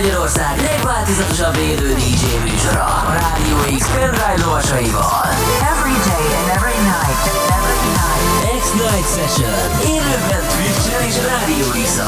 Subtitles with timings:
[0.00, 5.26] Magyarország legváltozatosabb élő DJ műsora a Rádió X pendrive lovasaival.
[5.72, 7.22] Every day and every night.
[7.58, 8.26] Every night.
[8.60, 9.58] X-Night Session.
[9.94, 11.98] Élőben Twitch-en és Rádió x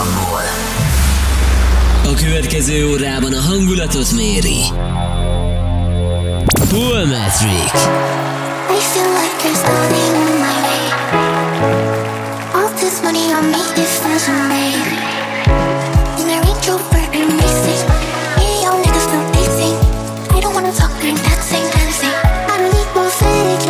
[2.11, 4.61] A következő órában a hangulatot méri.
[6.68, 7.75] Full Metric.
[8.70, 10.82] I feel like I'm starting on my way.
[12.54, 14.99] All this money I'll make this fashion, babe.
[20.33, 22.15] I don't wanna talk, I'm dancing, dancing
[22.48, 23.70] I don't need more fake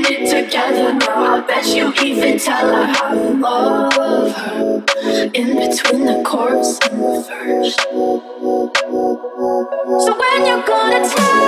[0.00, 1.36] getting it together now.
[1.36, 4.82] I bet you even tell her how you love her.
[5.34, 7.76] In between the chorus and the verse.
[10.04, 11.41] So when you're gonna tell?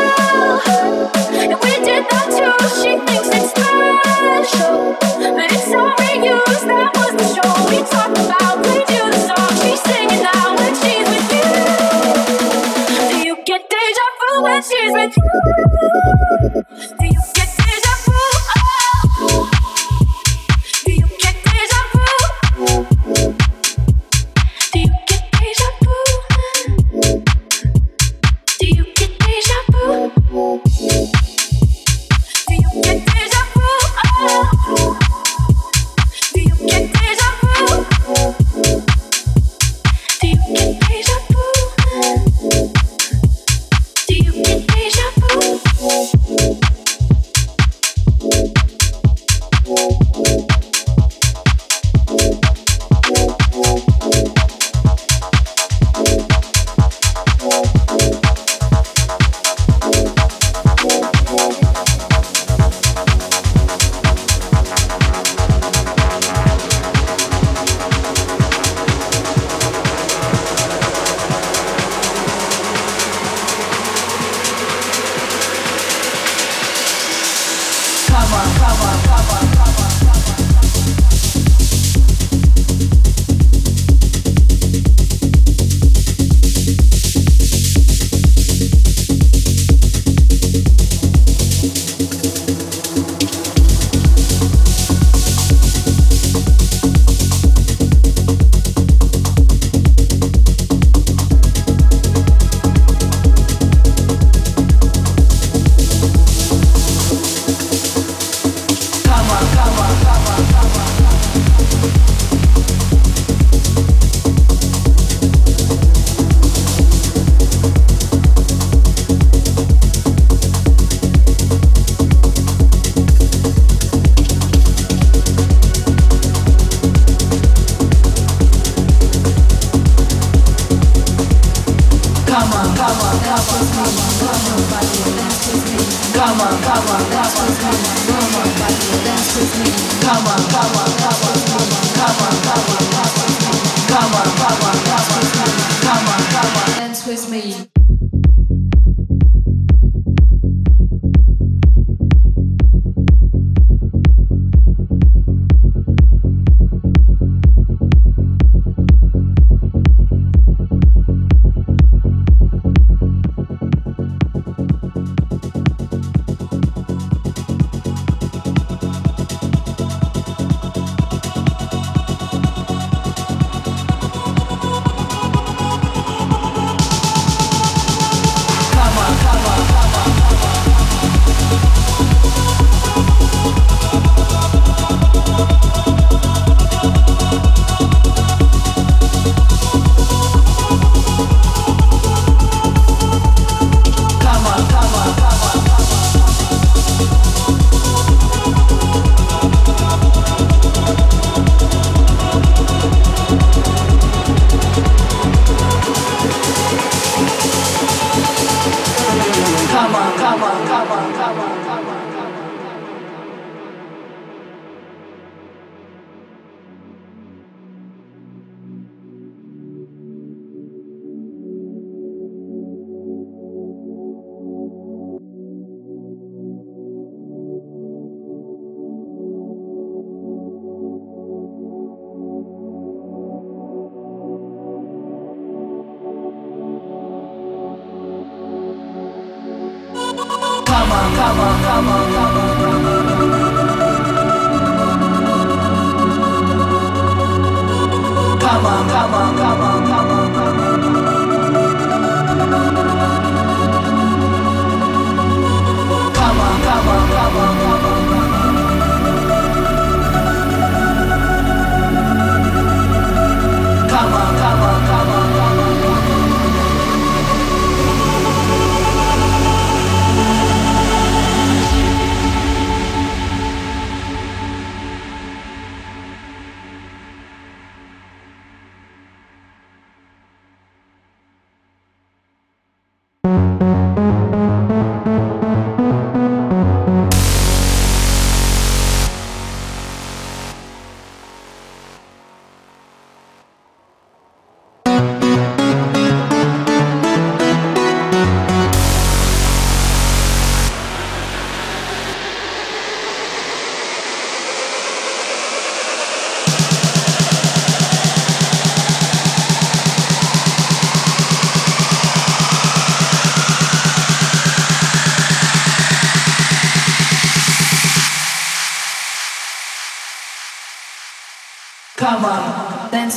[210.35, 211.54] 炸吧炸吧炸吧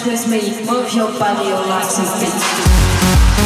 [0.08, 3.37] On, me, move your body, your legs and feet.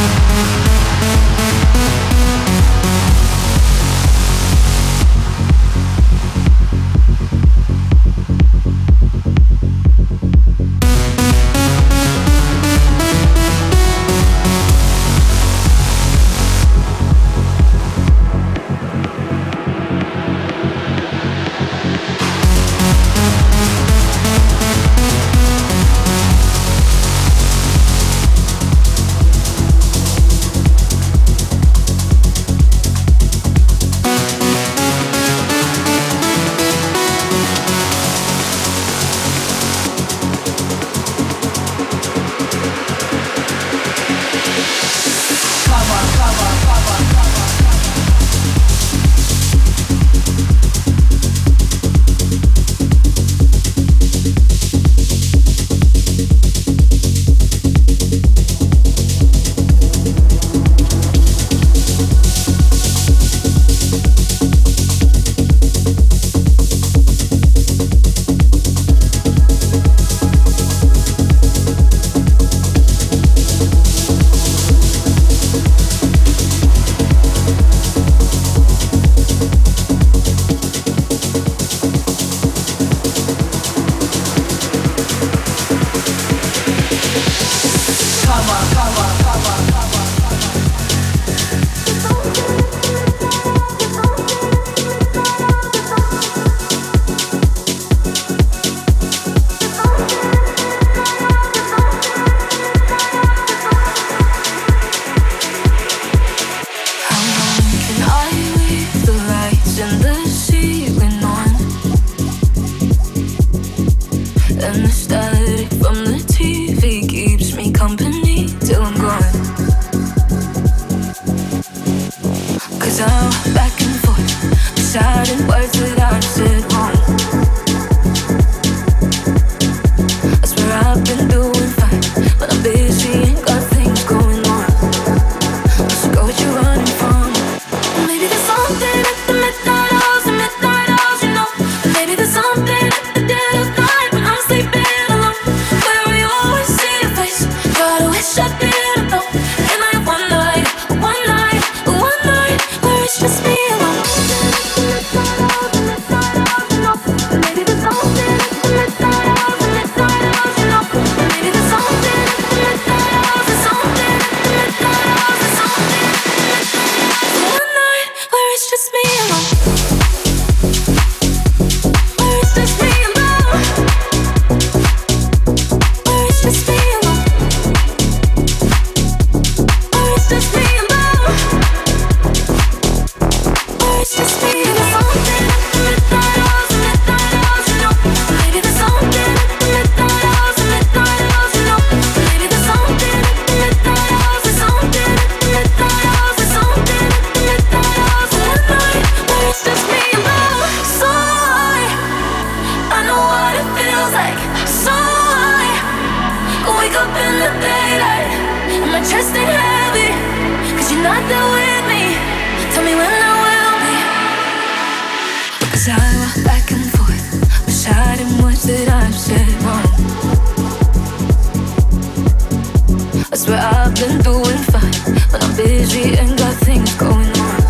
[223.46, 224.92] where I've been doing fine
[225.34, 227.60] I'm busy and got things going on.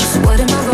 [0.00, 0.71] So what am I?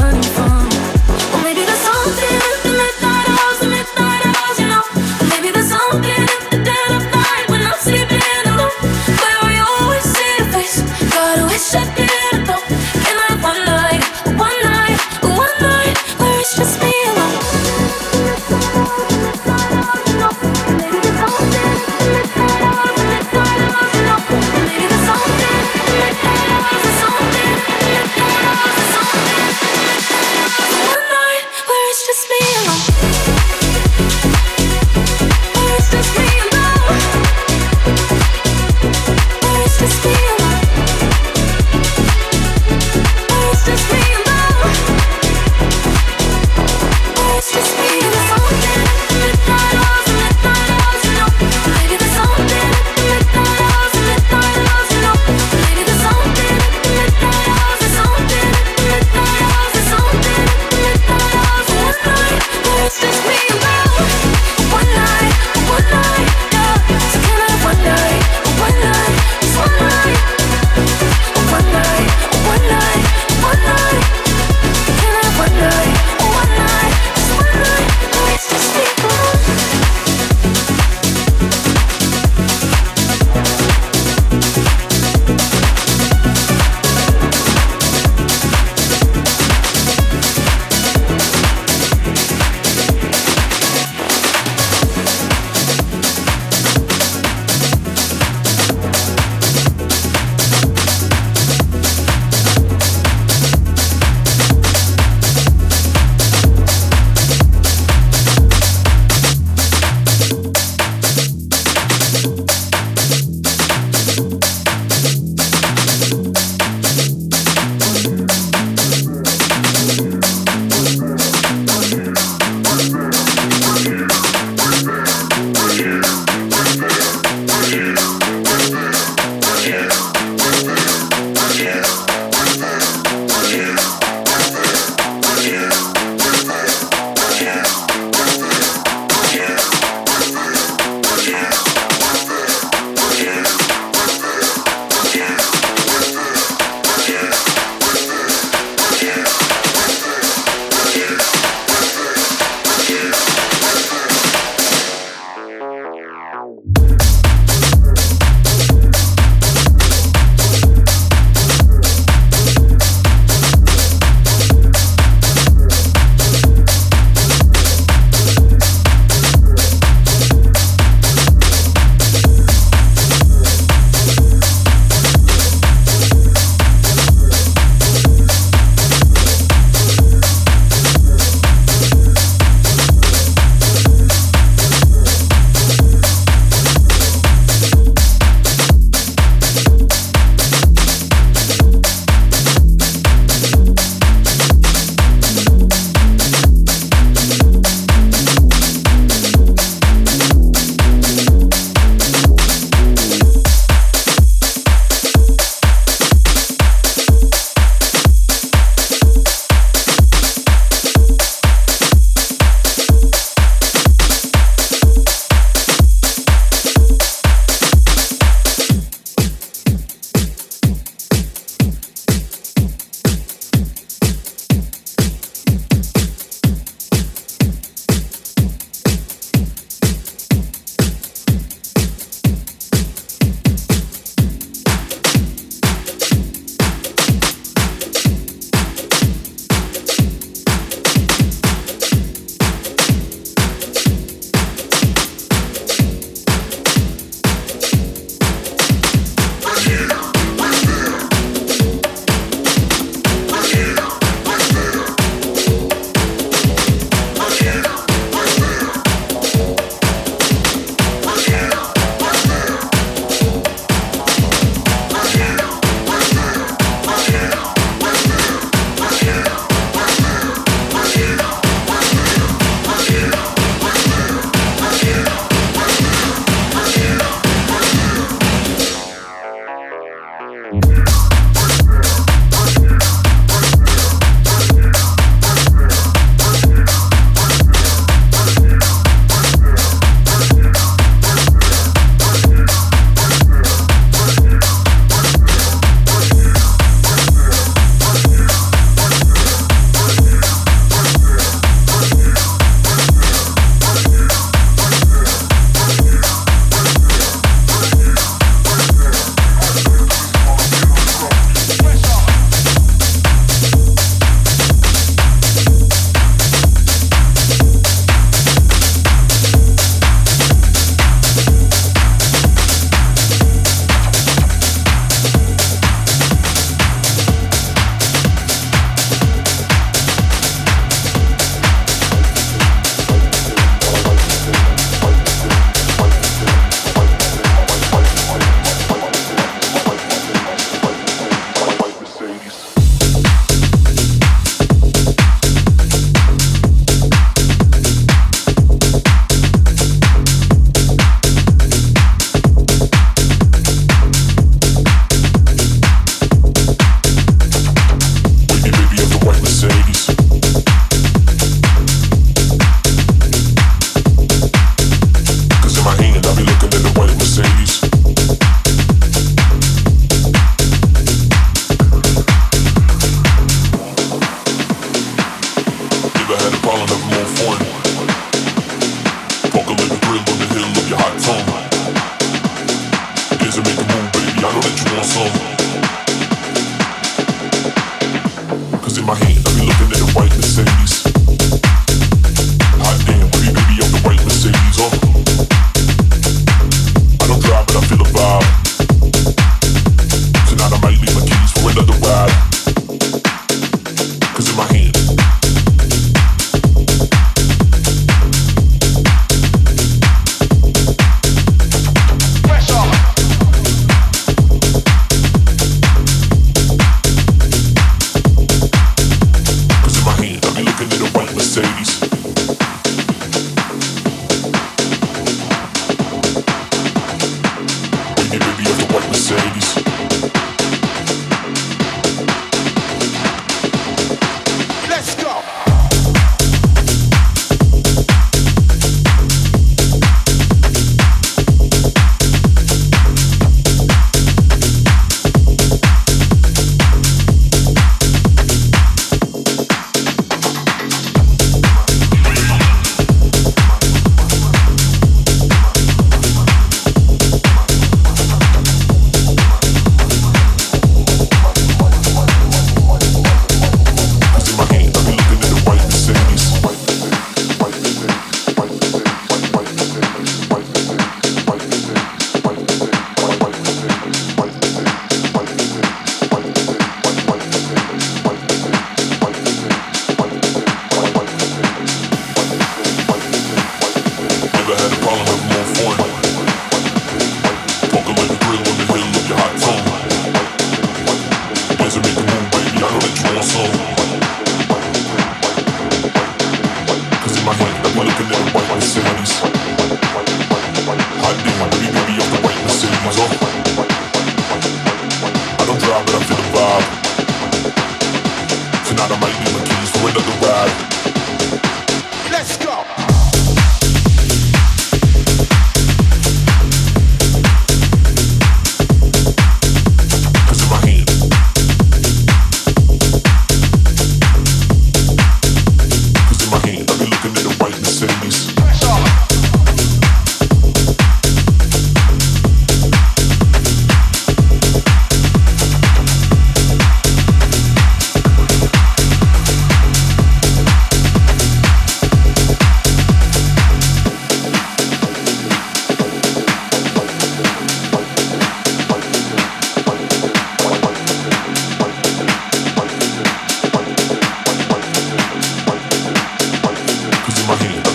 [557.28, 557.67] Alive,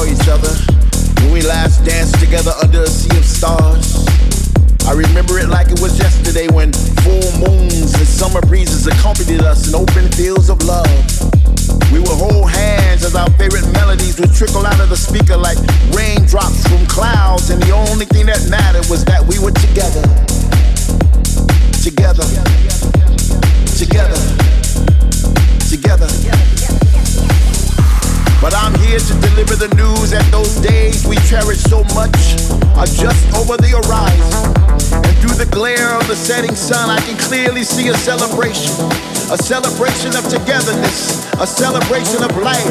[0.00, 0.54] saw each other,
[1.22, 4.06] when we last danced together under a sea of stars.
[4.86, 6.72] I remember it like it was yesterday when
[7.04, 10.88] full moons and summer breezes accompanied us in open fields of love.
[11.92, 15.58] We would hold hands as our favorite melodies would trickle out of the speaker like
[15.92, 20.02] raindrops from clouds, and the only thing that mattered was that we were together.
[21.82, 22.24] Together.
[23.76, 24.20] Together.
[25.68, 26.79] Together.
[28.40, 32.40] But I'm here to deliver the news that those days we cherish so much
[32.72, 34.32] are just over the horizon.
[35.04, 38.72] And through the glare of the setting sun, I can clearly see a celebration.
[39.28, 42.64] A celebration of togetherness, a celebration of life.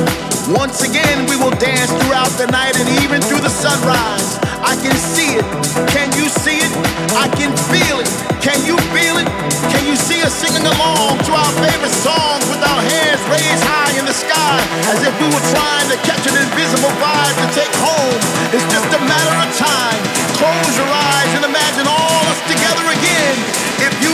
[0.50, 4.39] Once again, we will dance throughout the night and even through the sunrise.
[4.70, 5.46] I can see it.
[5.90, 6.70] Can you see it?
[7.18, 8.10] I can feel it.
[8.38, 9.26] Can you feel it?
[9.74, 13.98] Can you see us singing along to our favorite songs with our hands raised high
[13.98, 14.62] in the sky
[14.94, 18.22] as if we were trying to catch an invisible vibe to take home?
[18.54, 20.02] It's just a matter of time.
[20.38, 23.36] Close your eyes and imagine all us together again.
[23.82, 24.14] If you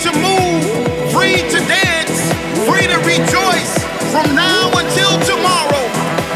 [0.00, 0.64] to move,
[1.12, 2.32] free to dance,
[2.66, 5.84] free to rejoice from now until tomorrow.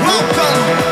[0.03, 0.84] Welcome